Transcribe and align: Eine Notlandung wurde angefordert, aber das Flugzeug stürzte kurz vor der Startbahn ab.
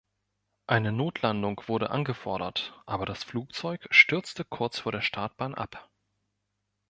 Eine 0.65 0.91
Notlandung 0.91 1.61
wurde 1.67 1.91
angefordert, 1.91 2.73
aber 2.87 3.05
das 3.05 3.23
Flugzeug 3.23 3.87
stürzte 3.91 4.43
kurz 4.43 4.79
vor 4.79 4.91
der 4.91 5.01
Startbahn 5.01 5.53
ab. 5.53 5.91